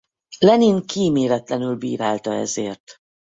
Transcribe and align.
Lenin 0.39 0.85
kíméletlenül 0.85 1.75
bírálta 1.75 2.33
ezért. 2.33 3.01